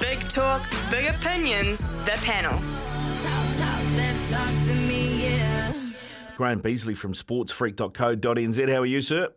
[0.00, 2.58] Big talk, big opinions, the panel.
[6.36, 8.72] Graham Beasley from sportsfreak.co.nz.
[8.72, 9.28] How are you, sir?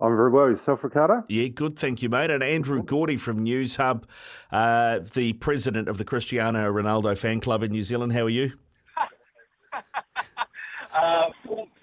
[0.00, 0.48] I'm very well.
[0.48, 1.24] Yourself, Ricardo?
[1.28, 2.30] Yeah, good, thank you, mate.
[2.30, 4.04] And Andrew Gourdie from Newshub,
[4.52, 8.12] uh, the president of the Cristiano Ronaldo fan club in New Zealand.
[8.12, 8.52] How are you?
[10.94, 11.30] uh,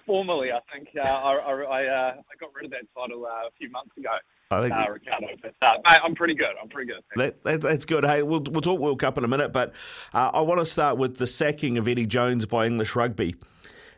[0.06, 3.50] formally, I think uh, I, I, uh, I, got rid of that title uh, a
[3.58, 4.10] few months ago.
[4.50, 6.54] I think uh, Ricardo, but uh, mate, I'm pretty good.
[6.62, 7.02] I'm pretty good.
[7.16, 8.04] That, that, that's good.
[8.04, 9.72] Hey, we'll we'll talk World Cup in a minute, but
[10.14, 13.34] uh, I want to start with the sacking of Eddie Jones by English Rugby,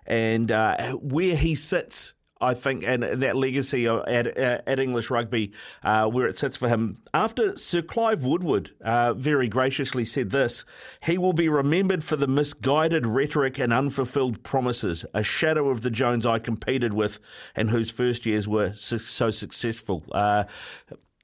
[0.06, 6.06] and uh, where he sits I think, and that legacy at, at English rugby, uh,
[6.08, 6.98] where it sits for him.
[7.12, 10.64] After Sir Clive Woodward uh, very graciously said this,
[11.02, 15.90] he will be remembered for the misguided rhetoric and unfulfilled promises, a shadow of the
[15.90, 17.18] Jones I competed with
[17.56, 20.04] and whose first years were su- so successful.
[20.12, 20.44] Uh,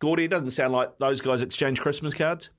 [0.00, 2.50] Gourdie, it doesn't sound like those guys exchange Christmas cards.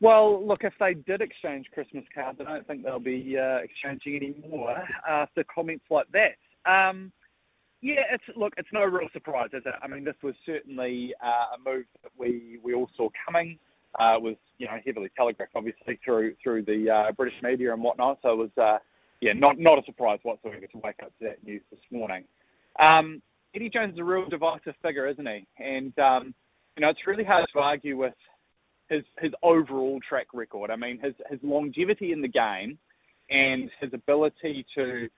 [0.00, 4.16] Well, look, if they did exchange Christmas cards, I don't think they'll be uh, exchanging
[4.16, 6.36] any more after comments like that.
[6.68, 7.12] Um,
[7.80, 9.74] yeah, it's look, it's no real surprise, is it?
[9.82, 13.58] I mean, this was certainly uh, a move that we, we all saw coming.
[13.98, 18.18] Uh, was you know heavily telegraphed, obviously through through the uh, British media and whatnot.
[18.22, 18.78] So it was uh,
[19.20, 22.24] yeah, not not a surprise whatsoever to wake up to that news this morning.
[22.80, 23.22] Um,
[23.54, 25.46] Eddie Jones is a real divisive figure, isn't he?
[25.58, 26.34] And um,
[26.76, 28.14] you know, it's really hard to argue with
[28.88, 30.70] his his overall track record.
[30.70, 32.78] I mean, his his longevity in the game
[33.30, 35.08] and his ability to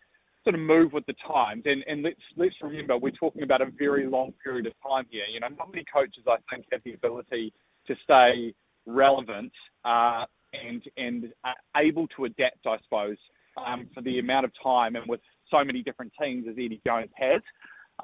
[0.44, 1.62] sort of move with the times.
[1.66, 5.24] And, and let's let's remember, we're talking about a very long period of time here.
[5.32, 7.52] You know, not many coaches I think have the ability
[7.86, 8.54] to stay
[8.86, 9.52] relevant
[9.84, 11.32] uh, and and
[11.76, 13.18] able to adapt, I suppose,
[13.56, 17.10] um, for the amount of time and with so many different teams as Eddie Jones
[17.16, 17.42] has.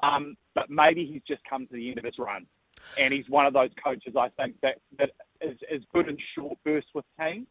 [0.03, 2.45] Um, but maybe he's just come to the end of his run,
[2.99, 5.11] and he's one of those coaches I think that that
[5.41, 7.47] is, is good in short bursts with teams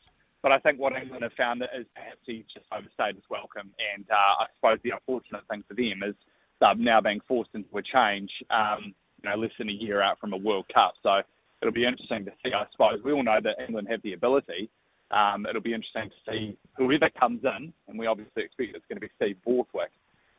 [0.46, 3.68] but I think what England have found is perhaps he's just overstayed his welcome.
[3.92, 6.14] And uh, I suppose the unfortunate thing for them is
[6.60, 10.20] they're now being forced into a change, um, you know, less than a year out
[10.20, 10.94] from a World Cup.
[11.02, 11.22] So
[11.60, 13.02] it'll be interesting to see, I suppose.
[13.02, 14.70] We all know that England have the ability.
[15.10, 19.00] Um, it'll be interesting to see whoever comes in, and we obviously expect it's going
[19.00, 19.90] to be Steve Borthwick,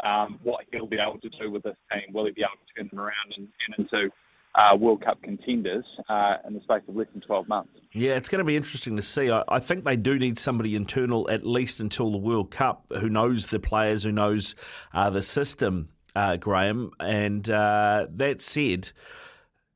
[0.05, 2.13] um, what he'll be able to do with this team.
[2.13, 4.09] Will he be able to turn them around and, and into
[4.57, 7.69] uh, World Cup contenders uh, in the space of less than 12 months.
[7.93, 9.29] Yeah, it's going to be interesting to see.
[9.29, 13.07] I, I, think they do need somebody internal at least until the World Cup who
[13.09, 14.55] knows the players, who knows
[14.93, 16.91] uh, the system, uh, Graham.
[16.99, 18.91] And uh, that said,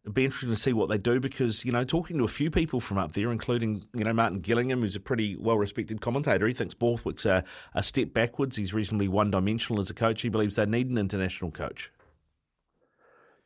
[0.03, 2.49] it'd be interesting to see what they do because, you know, talking to a few
[2.49, 6.47] people from up there, including, you know, Martin Gillingham, who's a pretty well respected commentator,
[6.47, 7.43] he thinks Borthwick's a,
[7.75, 8.55] a step backwards.
[8.55, 10.23] He's reasonably one dimensional as a coach.
[10.23, 11.91] He believes they need an international coach.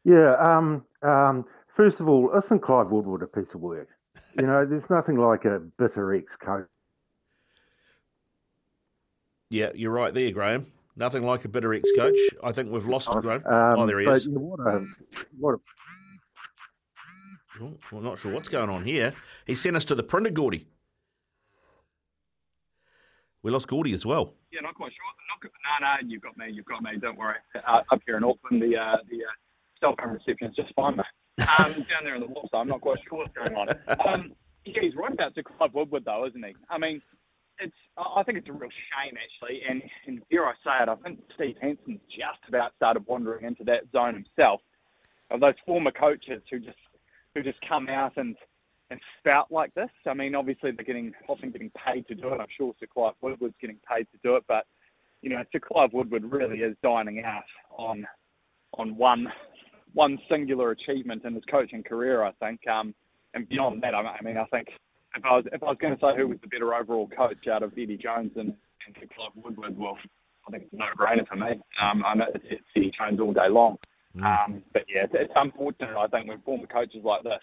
[0.05, 0.35] Yeah.
[0.39, 1.45] Um, um,
[1.75, 3.89] first of all, isn't Clive Woodward a piece of work?
[4.39, 6.67] You know, there's nothing like a bitter ex coach.
[9.49, 10.67] Yeah, you're right there, Graham.
[10.95, 12.17] Nothing like a bitter ex coach.
[12.43, 13.43] I think we've lost um, Graham.
[13.45, 14.27] oh, there he is.
[14.29, 14.85] what a,
[15.37, 15.57] what a...
[17.61, 19.13] Oh, well, not sure what's going on here.
[19.45, 20.67] He sent us to the printer, Gourdie.
[23.43, 24.33] We lost Gourdie as well.
[24.51, 25.05] Yeah, not quite sure.
[25.29, 25.51] Not,
[25.81, 26.47] no, no, you've got me.
[26.51, 26.97] You've got me.
[26.99, 27.35] Don't worry.
[27.55, 29.31] Uh, up here in Auckland, the uh, the uh,
[29.85, 31.05] cell is just fine, mate.
[31.59, 33.69] Um, down there in the so I'm not quite sure what's going on.
[34.07, 34.31] Um,
[34.65, 36.55] yeah, he's right about to Clive Woodward, though, isn't he?
[36.69, 37.01] I mean,
[37.59, 37.75] it's.
[37.97, 41.19] I think it's a real shame, actually, and, and dare I say it, I think
[41.35, 44.61] Steve Hansen's just about started wandering into that zone himself.
[45.31, 46.77] Of those former coaches who just
[47.33, 48.35] who just come out and
[48.89, 49.89] and spout like this.
[50.07, 52.39] I mean, obviously they're getting often getting paid to do it.
[52.39, 54.65] I'm sure Sir Clive Woodward's getting paid to do it, but
[55.21, 57.43] you know, Sir Clive Woodward really is dining out
[57.77, 58.05] on
[58.77, 59.31] on one
[59.95, 62.67] one singular achievement in his coaching career, I think.
[62.67, 62.93] Um,
[63.33, 64.67] and beyond that, I mean, I think
[65.15, 67.47] if I was if I was going to say who was the better overall coach
[67.47, 68.53] out of Eddie Jones and,
[68.85, 69.97] and Clive Woodward, well,
[70.47, 71.59] I think it's a no-brainer for me.
[71.81, 73.77] Um, I know it's, it's Eddie Jones all day long.
[74.15, 74.23] Mm.
[74.23, 75.97] Um, but yeah, it's, it's, unfortunate.
[75.97, 77.41] I think when former coaches like this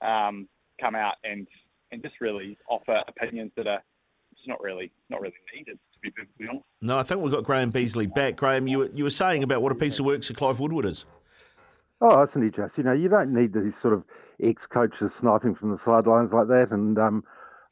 [0.00, 0.48] um,
[0.80, 1.46] come out and
[1.90, 3.82] and just really offer opinions that are
[4.36, 5.78] just not really not really needed.
[5.94, 6.64] To be perfectly honest.
[6.80, 8.36] No, I think we've got Graham Beasley back.
[8.36, 10.86] Graham, you were, you were saying about what a piece of work Sir Clive Woodward
[10.86, 11.04] is.
[12.00, 12.78] Oh, he just?
[12.78, 14.04] You know, you don't need these sort of
[14.42, 16.70] ex-coaches sniping from the sidelines like that.
[16.70, 17.24] And um,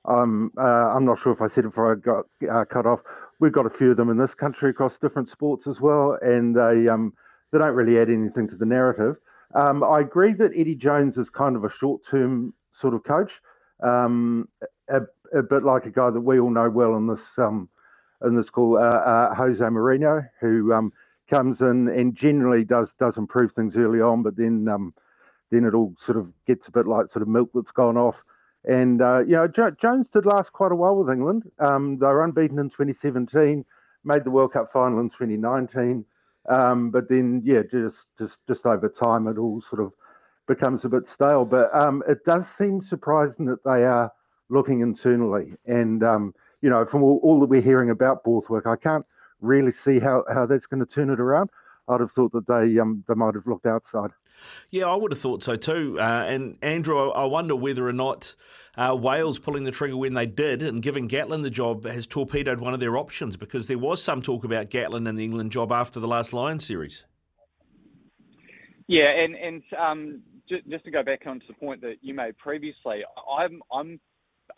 [0.05, 0.62] I'm, uh,
[0.94, 3.00] I'm not sure if I said it before I got uh, cut off.
[3.38, 6.56] We've got a few of them in this country across different sports as well, and
[6.56, 7.12] they um,
[7.52, 9.17] they don't really add anything to the narrative.
[9.55, 13.31] Um, I agree that Eddie Jones is kind of a short-term sort of coach,
[13.82, 14.49] um,
[14.88, 15.02] a,
[15.34, 17.69] a, bit like a guy that we all know well in this um,
[18.25, 20.93] in this call, uh, uh, Jose Mourinho, who um,
[21.28, 24.94] comes in and generally does does improve things early on, but then um,
[25.50, 28.17] then it all sort of gets a bit like sort of milk that's gone off.
[28.64, 31.50] And uh, you know, jo- Jones did last quite a while with England.
[31.58, 33.64] Um, they were unbeaten in 2017,
[34.05, 36.05] made the World Cup final in 2019,
[36.49, 39.93] um, but then yeah, just just just over time, it all sort of
[40.49, 41.44] becomes a bit stale.
[41.44, 44.12] But um, it does seem surprising that they are
[44.49, 48.76] looking internally, and um, you know, from all, all that we're hearing about Borthwick, I
[48.76, 49.06] can't
[49.47, 51.51] really see how, how that's going to turn it around.
[51.89, 54.11] I'd have thought that they um, they might have looked outside.
[54.71, 55.99] Yeah, I would have thought so too.
[56.01, 58.35] Uh, and Andrew, I wonder whether or not
[58.77, 62.61] uh, Wales pulling the trigger when they did and giving Gatland the job has torpedoed
[62.61, 65.71] one of their options because there was some talk about Gatland and the England job
[65.71, 67.05] after the last Lions series.
[68.89, 72.15] Yeah, and and um, just, just to go back on to the point that you
[72.15, 73.05] made previously,
[73.39, 74.01] I'm I'm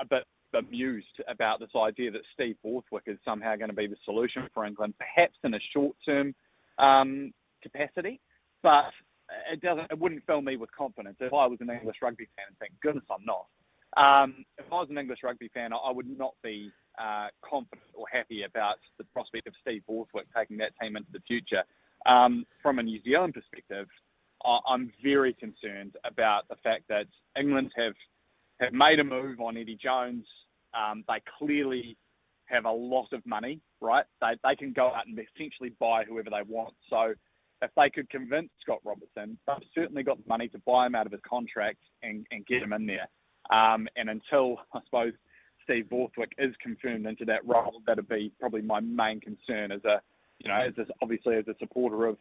[0.00, 3.96] a bit amused about this idea that Steve Borthwick is somehow going to be the
[4.04, 6.34] solution for England, perhaps in a short-term
[6.78, 8.20] um, capacity,
[8.62, 8.90] but
[9.52, 9.90] it doesn't.
[9.90, 12.46] It wouldn't fill me with confidence if I was an English rugby fan.
[12.48, 13.46] And thank goodness I'm not.
[13.96, 16.70] Um, if I was an English rugby fan, I would not be
[17.00, 21.20] uh, confident or happy about the prospect of Steve Borthwick taking that team into the
[21.26, 21.64] future.
[22.06, 23.88] Um, from a New Zealand perspective,
[24.44, 27.06] I'm very concerned about the fact that
[27.38, 27.94] England have
[28.60, 30.26] have made a move on Eddie Jones.
[30.75, 31.96] Um, they clearly
[32.46, 34.05] have a lot of money, right?
[34.20, 36.75] They, they can go out and essentially buy whoever they want.
[36.88, 37.14] So
[37.62, 41.06] if they could convince Scott Robertson, they've certainly got the money to buy him out
[41.06, 43.08] of his contract and, and get him in there.
[43.50, 45.12] Um, and until, I suppose,
[45.64, 50.00] Steve Borthwick is confirmed into that role, that'd be probably my main concern as a,
[50.38, 52.16] you know, as a, obviously as a supporter of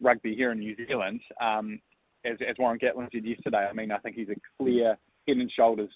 [0.00, 1.20] rugby here in New Zealand.
[1.40, 1.80] Um,
[2.24, 4.96] as, as Warren Gatland said yesterday, I mean, I think he's a clear
[5.26, 5.90] head and shoulders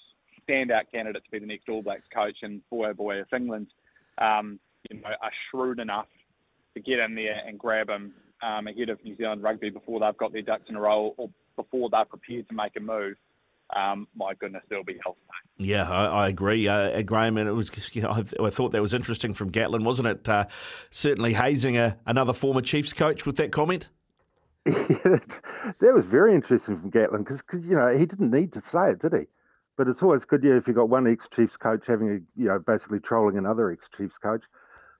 [0.48, 2.38] standout candidate to be the next All Blacks coach.
[2.42, 3.68] And boy, oh boy, if England,
[4.18, 4.58] um,
[4.90, 6.06] you know, are shrewd enough
[6.74, 8.12] to get in there and grab him
[8.42, 11.30] um, ahead of New Zealand rugby before they've got their ducks in a row or
[11.56, 13.16] before they're prepared to make a move,
[13.74, 15.16] um, my goodness, there'll be hell
[15.56, 17.36] Yeah, I, I agree, uh, Graham.
[17.36, 20.28] And it was, you know, I, I, thought that was interesting from Gatland, wasn't it?
[20.28, 20.46] Uh,
[20.90, 23.88] certainly hazing a, another former Chiefs coach with that comment.
[25.80, 29.00] that was very interesting from Gatland because you know he didn't need to say it,
[29.00, 29.26] did he?
[29.76, 32.48] But it's always good, yeah, if you've got one ex Chiefs coach having a you
[32.48, 34.42] know basically trolling another ex Chiefs coach,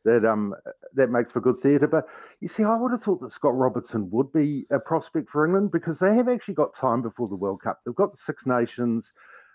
[0.05, 0.55] that um
[0.95, 1.89] that makes for good theatre.
[1.89, 2.07] But
[2.41, 5.73] you see, I would have thought that Scott Robertson would be a prospect for England
[5.73, 7.81] because they have actually got time before the World Cup.
[7.85, 9.05] They've got the Six Nations,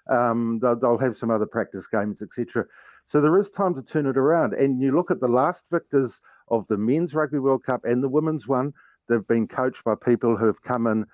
[0.09, 2.65] um, they'll, they'll have some other practice games, etc.
[3.09, 4.53] So there is time to turn it around.
[4.53, 6.11] And you look at the last victors
[6.49, 8.73] of the Men's Rugby World Cup and the Women's one
[9.11, 11.05] They've been coached by people who have come in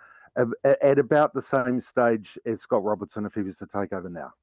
[0.64, 4.34] at about the same stage as Scott Robertson if he was to take over now.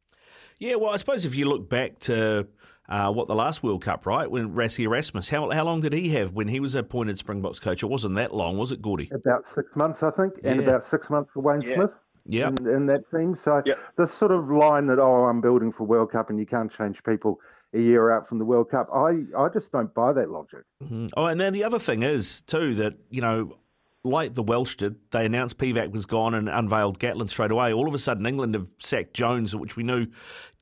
[0.59, 2.49] Yeah, well, I suppose if you look back to
[2.89, 6.11] uh, what the last World Cup, right, when Rassie Erasmus, how, how long did he
[6.11, 7.83] have when he was appointed Springboks coach?
[7.83, 9.11] It wasn't that long, was it, Gourdie?
[9.13, 11.75] About six months, I think, and about six months for Wayne yeah.
[11.77, 11.91] Smith.
[12.27, 13.39] Yeah, in, in, that team.
[13.45, 13.79] So yep.
[13.99, 16.97] this sort of line that oh, I'm building for World Cup, and you can't change
[17.05, 17.39] people
[17.75, 18.89] a year out from the World Cup.
[18.95, 20.65] I I just don't buy that logic.
[20.83, 21.07] Mm-hmm.
[21.17, 23.57] Oh, and then the other thing is too that you know
[24.05, 27.73] like the Welsh did, they announced Pivac was gone and unveiled Gatland straight away.
[27.73, 30.07] All of a sudden, England have sacked Jones, which we knew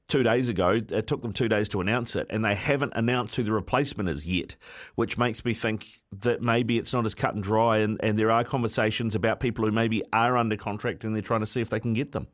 [0.08, 0.80] two days ago.
[0.88, 4.08] It took them two days to announce it, and they haven't announced who the replacement
[4.08, 4.56] is yet,
[4.94, 5.86] which makes me think
[6.20, 9.64] that maybe it's not as cut and dry, and, and there are conversations about people
[9.64, 12.28] who maybe are under contract and they're trying to see if they can get them.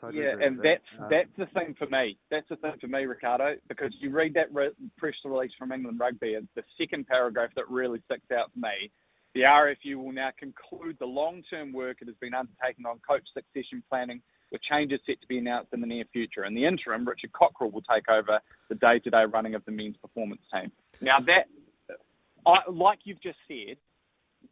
[0.00, 2.16] Totally yeah, and that's um, that's the thing for me.
[2.30, 6.00] That's the thing for me, Ricardo, because you read that re- press release from England
[6.00, 8.90] Rugby, and the second paragraph that really sticks out for me
[9.36, 13.82] the RFU will now conclude the long-term work it has been undertaking on coach succession
[13.90, 16.46] planning, with changes set to be announced in the near future.
[16.46, 18.40] In the interim, Richard Cockerill will take over
[18.70, 20.72] the day-to-day running of the men's performance team.
[21.02, 21.48] Now, that,
[22.46, 23.76] I, like you've just said,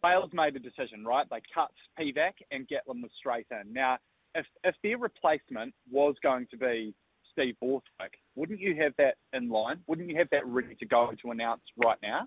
[0.02, 1.26] Wales made a decision, right?
[1.30, 3.72] They cut Pivac and Gatland was straight in.
[3.72, 3.96] Now,
[4.34, 6.94] if, if their replacement was going to be
[7.32, 9.80] Steve Borthwick, wouldn't you have that in line?
[9.86, 12.26] Wouldn't you have that ready to go to announce right now?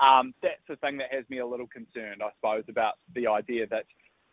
[0.00, 3.66] Um, that's the thing that has me a little concerned, I suppose, about the idea
[3.68, 3.84] that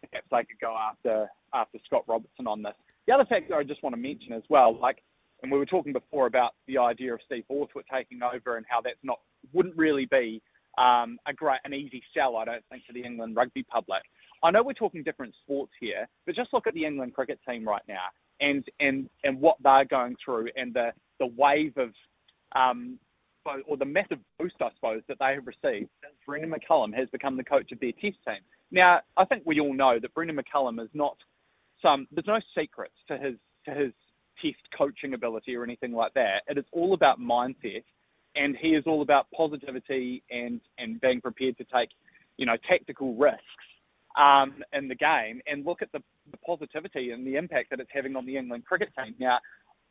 [0.02, 2.74] perhaps they could go after after Scott Robertson on this.
[3.08, 5.02] The other factor I just want to mention as well, like,
[5.42, 8.82] and we were talking before about the idea of Steve Borthwick taking over and how
[8.82, 9.20] that's not
[9.54, 10.42] wouldn't really be
[10.78, 14.04] um, a great, an easy sell, I don't think, to the England rugby public.
[14.44, 17.68] I know we're talking different sports here, but just look at the England cricket team
[17.68, 18.06] right now
[18.40, 21.94] and and and what they're going through and the the wave of
[22.56, 23.00] um,
[23.68, 27.38] or the massive boost, I suppose, that they have received since Brendon McCullum has become
[27.38, 28.40] the coach of their Test team.
[28.72, 31.16] Now, I think we all know that Brendon McCullum is not
[31.82, 32.08] some.
[32.12, 33.92] There's no secrets to his to his
[34.42, 36.44] Test coaching ability or anything like that.
[36.48, 37.84] It is all about mindset,
[38.36, 41.90] and he is all about positivity and and being prepared to take,
[42.38, 43.44] you know, tactical risks
[44.18, 47.90] um, in the game and look at the, the positivity and the impact that it's
[47.94, 49.16] having on the England cricket team.
[49.20, 49.40] Now,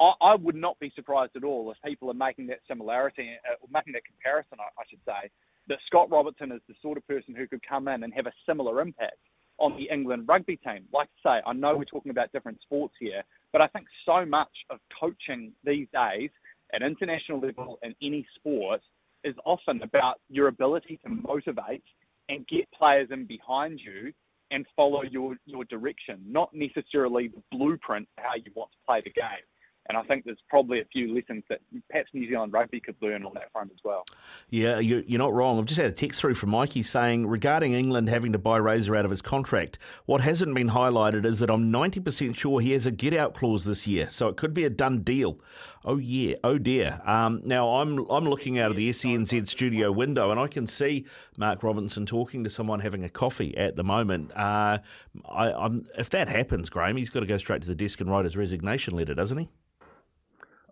[0.01, 3.57] I, I would not be surprised at all if people are making that similarity, uh,
[3.73, 5.31] making that comparison, I, I should say,
[5.69, 8.33] that Scott Robertson is the sort of person who could come in and have a
[8.47, 9.17] similar impact
[9.59, 10.85] on the England rugby team.
[10.93, 14.27] Like I say, I know we're talking about different sports here, but I think so
[14.27, 16.31] much of coaching these days
[16.75, 18.81] at international level in any sport
[19.23, 21.85] is often about your ability to motivate
[22.29, 24.13] and get players in behind you
[24.51, 29.11] and follow your, your direction, not necessarily the blueprint how you want to play the
[29.11, 29.45] game.
[29.89, 31.61] And I think there's probably a few lessons that
[31.91, 34.05] perhaps New Zealand rugby could learn on that front as well.
[34.49, 35.59] Yeah, you're not wrong.
[35.59, 38.97] I've just had a text through from Mikey saying regarding England having to buy Razor
[38.97, 42.87] out of his contract, what hasn't been highlighted is that I'm 90% sure he has
[42.87, 45.39] a get out clause this year, so it could be a done deal.
[45.85, 47.01] Oh yeah, oh dear.
[47.05, 51.05] Um, now I'm I'm looking out of the SENZ studio window and I can see
[51.37, 54.33] Mark Robinson talking to someone having a coffee at the moment.
[54.35, 54.79] Uh,
[55.29, 58.25] I, if that happens, Graham, he's got to go straight to the desk and write
[58.25, 59.51] his resignation letter, doesn't he?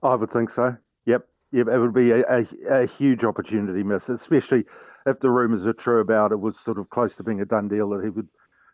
[0.02, 0.76] I would think so.
[1.06, 1.26] Yep.
[1.52, 1.68] Yep.
[1.68, 4.64] It would be a, a, a huge opportunity miss, especially
[5.06, 7.68] if the rumours are true about it was sort of close to being a done
[7.68, 8.28] deal that he would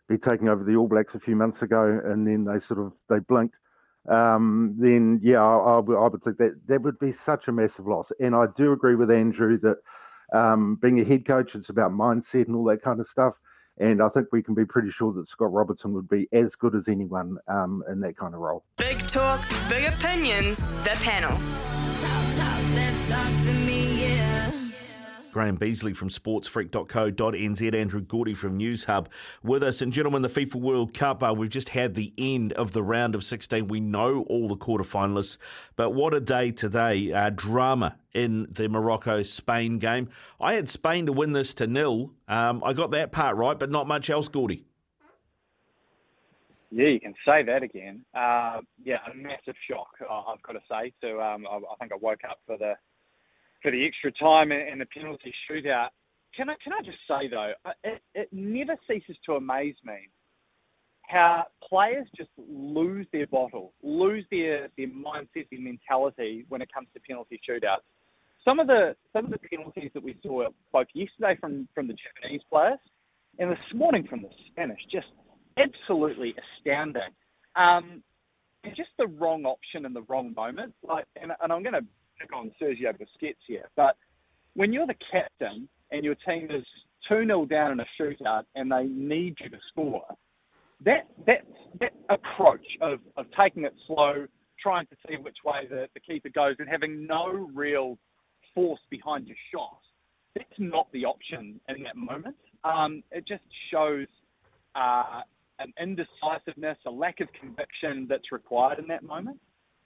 [0.07, 2.93] be taking over the All Blacks a few months ago, and then they sort of
[3.09, 3.55] they blinked.
[4.09, 8.07] Um, then yeah, I, I, would think that that would be such a massive loss.
[8.19, 9.77] And I do agree with Andrew that
[10.37, 13.33] um, being a head coach, it's about mindset and all that kind of stuff.
[13.79, 16.75] And I think we can be pretty sure that Scott Robertson would be as good
[16.75, 18.63] as anyone um, in that kind of role.
[18.77, 21.29] Big talk, big opinions, the panel.
[21.29, 24.58] Talk, talk, talk me, yeah.
[25.39, 29.07] Graham Beasley from sportsfreak.co.nz, Andrew Gourdie from Newshub
[29.41, 29.81] with us.
[29.81, 33.15] And gentlemen, the FIFA World Cup, uh, we've just had the end of the round
[33.15, 33.69] of 16.
[33.69, 35.37] We know all the quarterfinalists,
[35.77, 37.13] but what a day today.
[37.13, 40.09] Uh, drama in the Morocco Spain game.
[40.41, 42.11] I had Spain to win this to nil.
[42.27, 44.65] Um, I got that part right, but not much else, Gourdie.
[46.69, 48.03] Yeah, you can say that again.
[48.13, 50.91] Uh, yeah, a massive shock, I've got to say.
[50.99, 52.73] So um, I, I think I woke up for the
[53.61, 55.89] for the extra time and, the penalty shootout.
[56.35, 60.09] Can I can I just say though, it, it never ceases to amaze me
[61.07, 66.87] how players just lose their bottle, lose their, their mindset, their mentality when it comes
[66.93, 67.81] to penalty shootouts.
[68.45, 71.95] Some of the some of the penalties that we saw both yesterday from, from the
[71.95, 72.79] Japanese players
[73.39, 75.07] and this morning from the Spanish, just
[75.57, 77.01] absolutely astounding.
[77.55, 78.03] Um,
[78.63, 80.73] and just the wrong option in the wrong moment.
[80.83, 81.85] Like, and, and I'm going to
[82.19, 83.95] pick on Sergio Busquets here, but
[84.53, 86.65] when you're the captain and your team is
[87.07, 90.05] 2 0 down in a shootout and they need you to score,
[90.85, 91.45] that, that,
[91.79, 94.25] that approach of, of taking it slow,
[94.61, 97.97] trying to see which way the, the keeper goes, and having no real
[98.53, 99.79] force behind your shot,
[100.35, 102.35] that's not the option in that moment.
[102.63, 104.07] Um, it just shows
[104.75, 105.21] uh,
[105.59, 109.39] an indecisiveness, a lack of conviction that's required in that moment.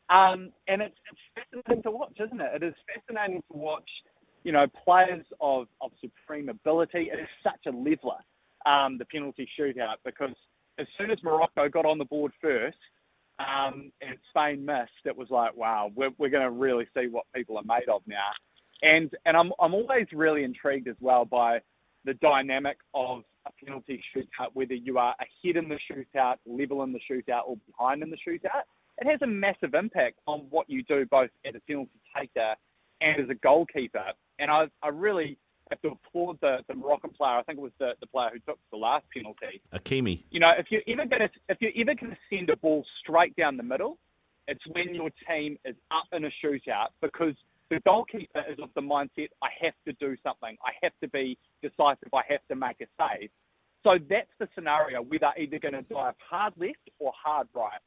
[0.09, 2.61] Um, and it's, it's fascinating to watch, isn't it?
[2.61, 3.89] It is fascinating to watch,
[4.43, 7.09] you know, players of, of supreme ability.
[7.11, 8.19] It is such a leveler,
[8.65, 10.35] um, the penalty shootout, because
[10.77, 12.77] as soon as Morocco got on the board first
[13.39, 17.25] um, and Spain missed, it was like, wow, we're, we're going to really see what
[17.33, 18.29] people are made of now.
[18.81, 21.59] And, and I'm, I'm always really intrigued as well by
[22.05, 26.91] the dynamic of a penalty shootout, whether you are ahead in the shootout, level in
[26.91, 28.63] the shootout, or behind in the shootout
[29.03, 32.55] it has a massive impact on what you do both as a penalty taker
[33.01, 34.05] and as a goalkeeper.
[34.39, 35.37] And I, I really
[35.69, 37.37] have to applaud the, the Moroccan player.
[37.37, 39.61] I think it was the, the player who took the last penalty.
[39.73, 40.23] Hakimi.
[40.31, 42.85] You know, if you're ever going to if you're ever going to send a ball
[43.01, 43.97] straight down the middle,
[44.47, 47.35] it's when your team is up in a shootout because
[47.69, 50.55] the goalkeeper is of the mindset I have to do something.
[50.63, 52.13] I have to be decisive.
[52.13, 53.29] I have to make a save.
[53.83, 57.81] So that's the scenario where they're either going to dive hard left or hard right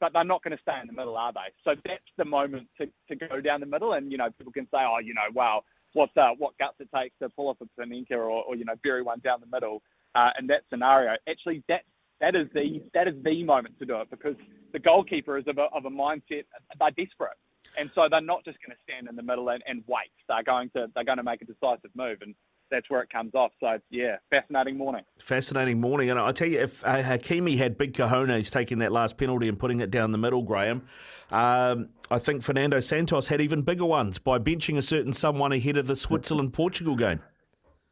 [0.00, 1.52] but they're not going to stay in the middle, are they?
[1.64, 4.66] So that's the moment to, to go down the middle, and you know people can
[4.66, 5.62] say, oh, you know, wow,
[5.92, 8.74] what uh, what guts it takes to pull off a Panenka or, or you know
[8.82, 9.82] bury one down the middle
[10.14, 11.16] uh, in that scenario.
[11.28, 11.82] Actually, that
[12.20, 14.36] that is the that is the moment to do it because
[14.72, 16.44] the goalkeeper is of a, of a mindset
[16.78, 17.36] they're desperate,
[17.78, 20.12] and so they're not just going to stand in the middle and, and wait.
[20.28, 22.34] They're going to they're going to make a decisive move, and
[22.70, 23.52] that's where it comes off.
[23.60, 25.02] So yeah, fascinating morning.
[25.18, 29.16] Fascinating morning, and I tell you, if uh, Hakimi had big cojones taking that last
[29.16, 30.82] penalty and putting it down the middle, Graham,
[31.30, 35.76] um, I think Fernando Santos had even bigger ones by benching a certain someone ahead
[35.76, 37.20] of the Switzerland Portugal game.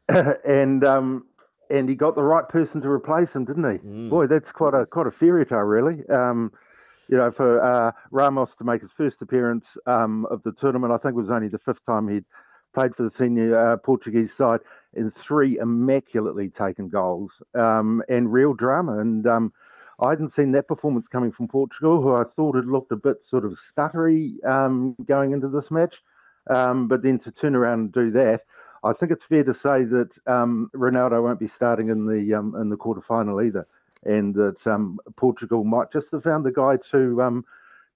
[0.07, 1.25] and um,
[1.69, 3.77] and he got the right person to replace him, didn't he?
[3.79, 4.09] Mm.
[4.09, 6.07] Boy, that's quite a quite a fairy tale, really.
[6.09, 6.51] Um,
[7.07, 10.97] you know, for uh, Ramos to make his first appearance um, of the tournament, I
[10.97, 12.25] think it was only the fifth time he'd
[12.75, 14.59] played for the senior uh, Portuguese side,
[14.93, 18.99] in three immaculately taken goals um, and real drama.
[18.99, 19.53] And um,
[19.99, 23.17] I hadn't seen that performance coming from Portugal, who I thought had looked a bit
[23.29, 25.95] sort of stuttery um, going into this match.
[26.53, 28.41] Um, but then to turn around and do that,
[28.83, 32.55] I think it's fair to say that um, Ronaldo won't be starting in the um,
[32.61, 33.65] in the quarter final either,
[34.03, 34.57] and that
[35.15, 37.43] Portugal might just have found the guy to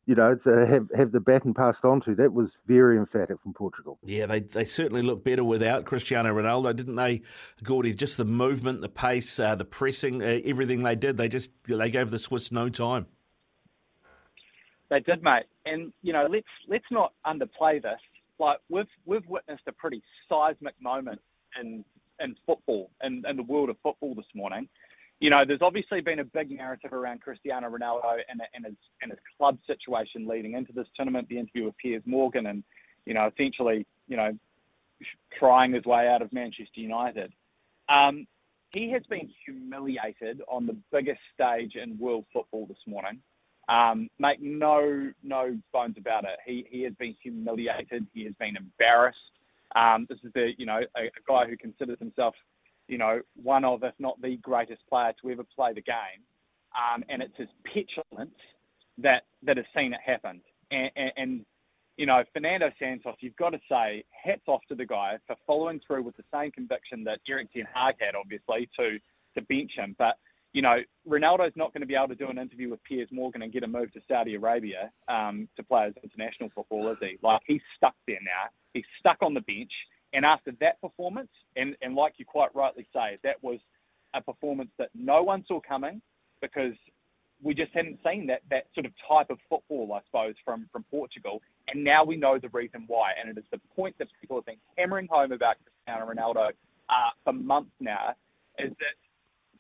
[0.10, 2.16] you know, to have, have the baton passed on to.
[2.16, 4.00] That was very emphatic from Portugal.
[4.04, 7.22] Yeah, they, they certainly look better without Cristiano Ronaldo, didn't they,
[7.64, 7.94] Gourdie?
[7.94, 11.92] Just the movement, the pace, uh, the pressing, uh, everything they did, they just they
[11.92, 13.06] gave the Swiss no time.
[14.90, 15.44] They did, mate.
[15.68, 18.00] And you know, let's let's not underplay this.
[18.40, 21.22] Like we've we've witnessed a pretty seismic moment
[21.62, 21.86] in
[22.20, 24.68] in football in, in the world of football this morning
[25.20, 29.12] you know, there's obviously been a big narrative around Cristiano Ronaldo and, and his and
[29.12, 31.28] his club situation leading into this tournament.
[31.28, 32.64] The interview with Piers Morgan, and
[33.06, 34.38] you know, essentially, you know,
[35.38, 37.34] trying his way out of Manchester United.
[37.90, 38.28] Um,
[38.72, 43.20] he has been humiliated on the biggest stage in world football this morning.
[43.68, 46.40] Um, make no no bones about it.
[46.46, 48.08] He he has been humiliated.
[48.14, 49.18] He has been embarrassed.
[49.76, 52.36] Um, this is the you know a, a guy who considers himself
[52.90, 56.22] you know, one of, if not the greatest player to ever play the game.
[56.76, 58.36] Um, and it's his petulance
[58.98, 60.42] that, that has seen it happen.
[60.72, 61.46] And, and, and,
[61.98, 65.80] you know, Fernando Santos, you've got to say, hats off to the guy for following
[65.86, 68.98] through with the same conviction that Erik Ten Hag had, obviously, to,
[69.36, 69.96] to bench him.
[69.98, 70.16] But,
[70.54, 70.78] you know,
[71.08, 73.64] Ronaldo's not going to be able to do an interview with Piers Morgan and get
[73.64, 77.18] a move to Saudi Arabia um, to play as international football, is he?
[77.22, 78.50] Like, he's stuck there now.
[78.74, 79.72] He's stuck on the bench
[80.14, 83.60] and after that performance, and, and like you quite rightly say, that was
[84.14, 86.02] a performance that no one saw coming
[86.42, 86.74] because
[87.42, 90.84] we just hadn't seen that that sort of type of football, I suppose, from from
[90.92, 91.42] Portugal.
[91.72, 93.12] And now we know the reason why.
[93.20, 96.50] And it is the point that people have been hammering home about Cristiano Ronaldo
[96.90, 96.94] uh,
[97.24, 98.16] for months now,
[98.58, 98.96] is that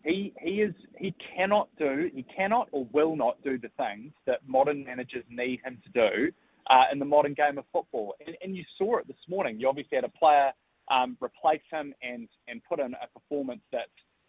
[0.03, 4.39] he he is he cannot do he cannot or will not do the things that
[4.47, 6.31] modern managers need him to do
[6.69, 8.15] uh, in the modern game of football.
[8.25, 9.59] And, and, you saw it this morning.
[9.59, 10.51] You obviously had a player
[10.91, 13.87] um, replace him and, and put in a performance that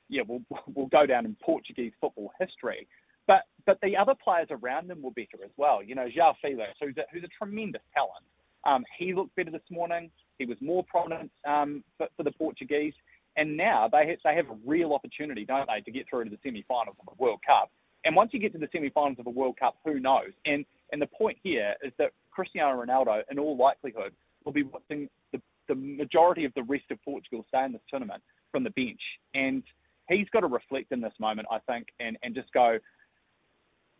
[0.08, 0.42] yeah, will,
[0.74, 2.86] will go down in Portuguese football history.
[3.26, 5.82] But, but the other players around them were better as well.
[5.82, 8.24] You know, João Felix, who's a, who's a tremendous talent.
[8.64, 10.10] Um, he looked better this morning.
[10.38, 12.94] He was more prominent um, for, for the Portuguese.
[13.36, 16.30] And now they have, they have a real opportunity, don't they, to get through to
[16.30, 17.70] the semi-finals of the World Cup.
[18.04, 20.32] And once you get to the semi-finals of a World Cup, who knows?
[20.46, 24.12] And and the point here is that Cristiano Ronaldo, in all likelihood,
[24.44, 28.22] will be watching the, the majority of the rest of Portugal stay in this tournament
[28.50, 29.00] from the bench.
[29.34, 29.62] And
[30.08, 32.78] he's got to reflect in this moment, I think, and, and just go,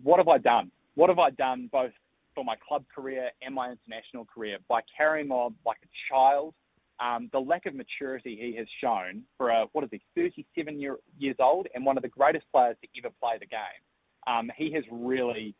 [0.02, 0.70] what have I done?
[0.94, 1.92] What have I done both
[2.34, 6.54] for my club career and my international career by carrying on like a child?
[7.00, 10.96] Um, the lack of maturity he has shown for a, what is he, 37 year,
[11.18, 13.60] years old and one of the greatest players to ever play the game.
[14.26, 15.54] Um, he has really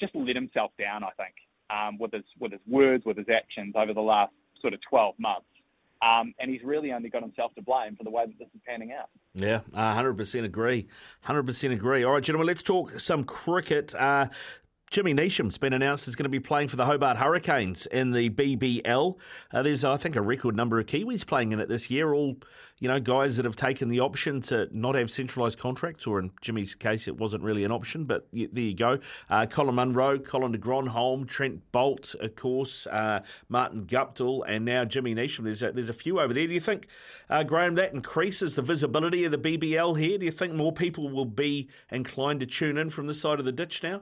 [0.00, 1.34] just let himself down, I think,
[1.70, 5.14] um, with his with his words, with his actions over the last sort of 12
[5.18, 5.46] months.
[6.02, 8.60] Um, and he's really only got himself to blame for the way that this is
[8.66, 9.10] panning out.
[9.34, 10.88] Yeah, uh, 100% agree.
[11.26, 12.04] 100% agree.
[12.04, 13.94] All right, gentlemen, let's talk some cricket.
[13.94, 14.28] Uh,
[14.90, 18.28] Jimmy Neesham's been announced as going to be playing for the Hobart Hurricanes in the
[18.28, 19.16] BBL.
[19.52, 22.12] Uh, there's, I think, a record number of Kiwis playing in it this year.
[22.12, 22.38] All,
[22.80, 26.32] you know, guys that have taken the option to not have centralised contracts, or in
[26.40, 28.98] Jimmy's case, it wasn't really an option, but there you go.
[29.30, 34.84] Uh, Colin Munro, Colin de Grandhomme, Trent Boult, of course, uh, Martin Guptill, and now
[34.84, 35.44] Jimmy Neesham.
[35.44, 36.48] There's a, there's a few over there.
[36.48, 36.88] Do you think,
[37.28, 40.18] uh, Graham, that increases the visibility of the BBL here?
[40.18, 43.44] Do you think more people will be inclined to tune in from this side of
[43.44, 44.00] the ditch now?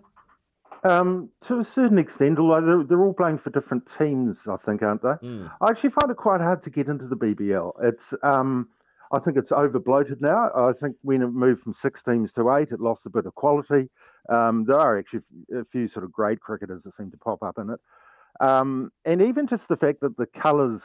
[0.85, 4.83] Um, to a certain extent, although they're, they're, all playing for different teams, I think,
[4.83, 5.27] aren't they?
[5.27, 5.51] Mm.
[5.61, 7.73] I actually find it quite hard to get into the BBL.
[7.83, 8.69] It's, um,
[9.13, 10.51] I think it's over bloated now.
[10.55, 13.35] I think when it moved from six teams to eight, it lost a bit of
[13.35, 13.89] quality.
[14.29, 15.21] Um, there are actually
[15.53, 17.81] a few sort of great cricketers that seem to pop up in it.
[18.41, 20.81] Um, and even just the fact that the colours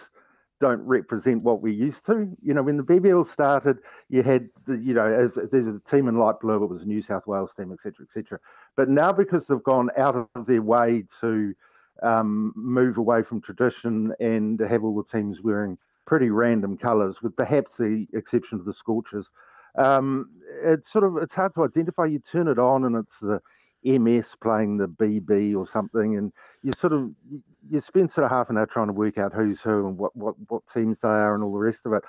[0.59, 2.29] don't represent what we used to.
[2.41, 3.77] You know, when the BBL started,
[4.09, 6.85] you had, the, you know, as, there's a team in light blue, it was a
[6.85, 8.39] New South Wales team, etc., etc.
[8.75, 11.53] But now because they've gone out of their way to
[12.01, 17.35] um, move away from tradition and have all the teams wearing pretty random colours, with
[17.35, 19.25] perhaps the exception of the Scorchers.
[19.77, 20.29] Um,
[20.63, 22.05] it's sort of it's hard to identify.
[22.05, 23.41] You turn it on and it's the
[23.83, 26.31] MS playing the BB or something, and
[26.63, 27.11] you sort of
[27.69, 30.15] you spend sort of half an hour trying to work out who's who and what
[30.15, 32.03] what what teams they are and all the rest of it.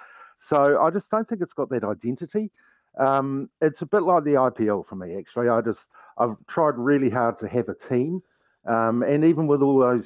[0.48, 2.50] So I just don't think it's got that identity.
[2.98, 5.48] Um, it's a bit like the IPL for me, actually.
[5.48, 5.78] I just
[6.18, 8.22] I've tried really hard to have a team,
[8.66, 10.04] um, and even with all those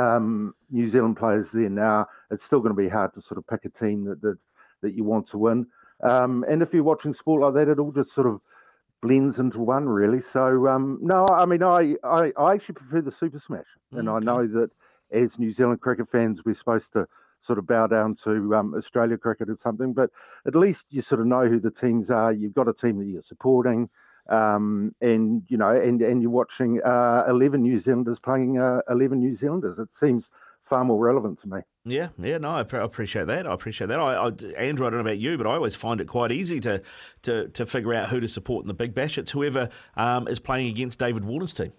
[0.00, 3.46] um, New Zealand players there now, it's still going to be hard to sort of
[3.46, 4.38] pick a team that that,
[4.82, 5.66] that you want to win.
[6.02, 8.40] Um, and if you're watching sport like that, it all just sort of
[9.02, 10.22] blends into one, really.
[10.32, 14.16] So um, no, I mean, I, I, I actually prefer the Super Smash, and okay.
[14.16, 14.70] I know that
[15.12, 17.06] as New Zealand cricket fans, we're supposed to
[17.46, 20.10] sort of bow down to um, Australia cricket or something, but
[20.46, 22.32] at least you sort of know who the teams are.
[22.32, 23.90] You've got a team that you're supporting,
[24.30, 29.18] um, and you know, and and you're watching uh, 11 New Zealanders playing uh, 11
[29.18, 29.78] New Zealanders.
[29.78, 30.24] It seems
[30.68, 31.60] far more relevant to me.
[31.84, 33.46] Yeah, yeah, no, I appreciate that.
[33.46, 33.98] I appreciate that.
[33.98, 36.60] I, I, Andrew, I don't know about you, but I always find it quite easy
[36.60, 36.80] to
[37.22, 39.18] to, to figure out who to support in the Big Bash.
[39.18, 41.72] It's whoever um, is playing against David Warner's team.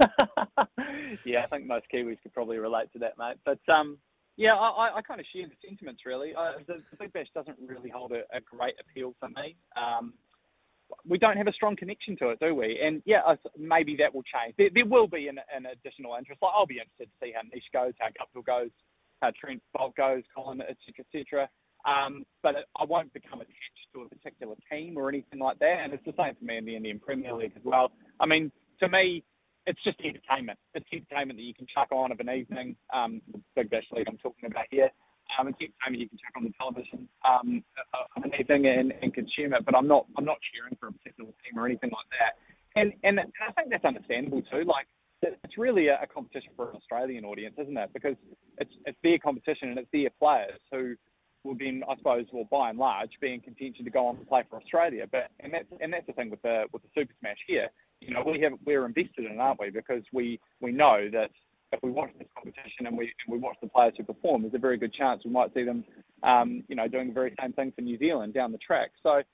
[1.24, 3.36] yeah, I think most Kiwis could probably relate to that, mate.
[3.44, 3.98] But um,
[4.36, 6.34] yeah, I, I kind of share the sentiments really.
[6.34, 9.56] Uh, the, the, Big Bash doesn't really hold a, a great appeal for me.
[9.76, 10.14] Um,
[11.06, 12.80] we don't have a strong connection to it, do we?
[12.82, 13.20] And yeah,
[13.58, 14.54] maybe that will change.
[14.58, 16.40] There, there will be an, an, additional interest.
[16.42, 18.70] Like I'll be interested to see how Nish goes, how Guptill goes,
[19.22, 21.48] how Trent Boult goes, Colin, etc., etc.
[21.86, 25.80] Um, but it, I won't become attached to a particular team or anything like that.
[25.82, 27.92] And it's the same for me in the Indian Premier League as well.
[28.18, 29.24] I mean, to me,
[29.66, 30.58] it's just entertainment.
[30.74, 32.76] It's entertainment that you can chuck on of an evening.
[32.92, 34.90] Um, the Big Bash League I'm talking about here.
[35.38, 37.64] Um, it's entertainment you can chuck on the television um,
[38.16, 39.64] of an evening and, and consume it.
[39.64, 42.38] But I'm not I'm not cheering for a particular team or anything like that.
[42.80, 44.64] And and I think that's understandable too.
[44.64, 44.86] Like
[45.22, 47.90] it's really a, competition for an Australian audience, isn't it?
[47.92, 48.16] Because
[48.58, 50.94] it's it's their competition and it's their players who
[51.44, 54.24] will then, I suppose, well, by and large, be in contention to go on to
[54.26, 55.06] play for Australia.
[55.10, 58.14] But and that's and that's the thing with the with the Super Smash here you
[58.14, 59.70] know, we have we're invested in, aren't we?
[59.70, 61.30] Because we we know that
[61.72, 64.54] if we watch this competition and we and we watch the players who perform, there's
[64.54, 65.84] a very good chance we might see them,
[66.22, 68.90] um, you know, doing the very same thing for New Zealand down the track.
[69.02, 69.24] So I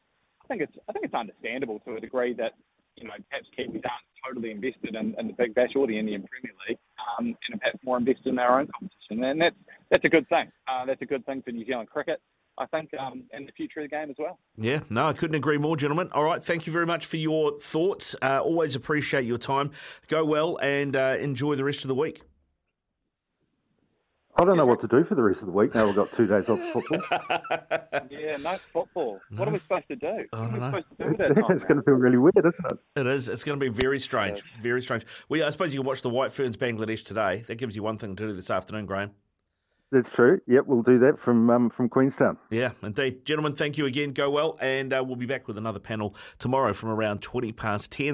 [0.49, 2.53] think it's I think it's understandable to a degree that
[2.97, 6.25] you know perhaps Kiwis aren't totally invested in, in the Big Bash or the Indian
[6.29, 6.79] Premier League,
[7.19, 9.57] um, and perhaps more invested in their own competition, and that's
[9.91, 10.51] that's a good thing.
[10.69, 12.21] Uh, that's a good thing for New Zealand cricket.
[12.59, 14.39] I think, um, in the future of the game as well.
[14.57, 16.09] Yeah, no, I couldn't agree more, gentlemen.
[16.13, 18.17] All right, thank you very much for your thoughts.
[18.23, 19.71] Uh, always appreciate your time.
[20.09, 22.23] Go well and uh, enjoy the rest of the week.
[24.39, 26.11] I don't know what to do for the rest of the week now we've got
[26.11, 27.01] two days off football.
[28.11, 29.19] yeah, no football.
[29.31, 29.39] No.
[29.39, 30.27] What are we supposed to do?
[30.31, 32.79] What are we supposed to do that It's going to feel really weird, isn't it?
[33.01, 33.31] It is.
[33.31, 34.43] It's going to be very strange.
[34.61, 35.07] Very strange.
[35.31, 37.45] Well, I suppose you can watch the White Ferns Bangladesh today.
[37.47, 39.13] That gives you one thing to do this afternoon, Graham.
[39.93, 40.41] That's true.
[40.49, 42.37] Yep, we'll do that from um, from Queenstown.
[42.51, 43.25] Yeah, indeed.
[43.25, 44.13] Gentlemen, thank you again.
[44.13, 47.93] Go well, and uh, we'll be back with another panel tomorrow from around 20 past
[47.93, 48.05] 10.